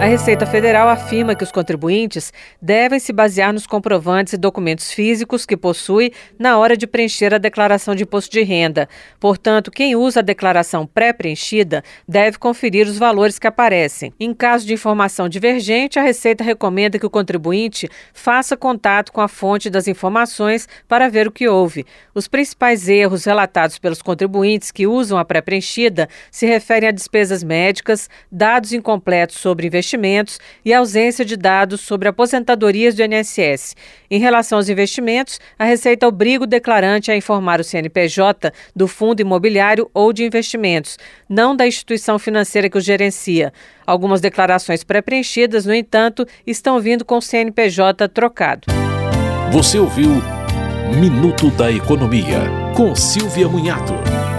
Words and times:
A 0.00 0.04
Receita 0.04 0.46
Federal 0.46 0.88
afirma 0.88 1.34
que 1.34 1.42
os 1.42 1.50
contribuintes 1.50 2.32
devem 2.62 3.00
se 3.00 3.12
basear 3.12 3.52
nos 3.52 3.66
comprovantes 3.66 4.32
e 4.32 4.36
documentos 4.36 4.92
físicos 4.92 5.44
que 5.44 5.56
possui 5.56 6.12
na 6.38 6.56
hora 6.56 6.76
de 6.76 6.86
preencher 6.86 7.34
a 7.34 7.38
declaração 7.38 7.96
de 7.96 8.04
imposto 8.04 8.30
de 8.30 8.44
renda. 8.44 8.88
Portanto, 9.18 9.72
quem 9.72 9.96
usa 9.96 10.20
a 10.20 10.22
declaração 10.22 10.86
pré-preenchida 10.86 11.82
deve 12.06 12.38
conferir 12.38 12.86
os 12.86 12.96
valores 12.96 13.40
que 13.40 13.48
aparecem. 13.48 14.12
Em 14.20 14.32
caso 14.32 14.64
de 14.64 14.72
informação 14.72 15.28
divergente, 15.28 15.98
a 15.98 16.02
Receita 16.02 16.44
recomenda 16.44 16.96
que 16.96 17.06
o 17.06 17.10
contribuinte 17.10 17.88
faça 18.14 18.56
contato 18.56 19.10
com 19.10 19.20
a 19.20 19.26
fonte 19.26 19.68
das 19.68 19.88
informações 19.88 20.68
para 20.86 21.08
ver 21.08 21.26
o 21.26 21.32
que 21.32 21.48
houve. 21.48 21.84
Os 22.14 22.28
principais 22.28 22.88
erros 22.88 23.24
relatados 23.24 23.80
pelos 23.80 24.00
contribuintes 24.00 24.70
que 24.70 24.86
usam 24.86 25.18
a 25.18 25.24
pré-preenchida 25.24 26.08
se 26.30 26.46
referem 26.46 26.88
a 26.88 26.92
despesas 26.92 27.42
médicas, 27.42 28.08
dados 28.30 28.72
incompletos 28.72 29.38
sobre 29.38 29.66
investimentos 29.66 29.87
investimentos 29.88 30.38
e 30.64 30.74
ausência 30.74 31.24
de 31.24 31.36
dados 31.36 31.80
sobre 31.80 32.08
aposentadorias 32.08 32.94
do 32.94 33.02
INSS. 33.02 33.74
Em 34.10 34.20
relação 34.20 34.58
aos 34.58 34.68
investimentos, 34.68 35.40
a 35.58 35.64
Receita 35.64 36.06
obriga 36.06 36.44
o 36.44 36.46
declarante 36.46 37.10
a 37.10 37.16
informar 37.16 37.60
o 37.60 37.64
CNPJ 37.64 38.52
do 38.76 38.86
fundo 38.86 39.20
imobiliário 39.20 39.90
ou 39.94 40.12
de 40.12 40.24
investimentos, 40.24 40.98
não 41.28 41.56
da 41.56 41.66
instituição 41.66 42.18
financeira 42.18 42.68
que 42.68 42.78
o 42.78 42.80
gerencia. 42.80 43.52
Algumas 43.86 44.20
declarações 44.20 44.84
pré-preenchidas, 44.84 45.64
no 45.64 45.74
entanto, 45.74 46.26
estão 46.46 46.78
vindo 46.78 47.04
com 47.04 47.16
o 47.16 47.22
CNPJ 47.22 48.08
trocado. 48.08 48.66
Você 49.50 49.78
ouviu 49.78 50.22
Minuto 50.98 51.50
da 51.50 51.70
Economia, 51.70 52.40
com 52.74 52.94
Silvia 52.94 53.48
Munhato. 53.48 54.37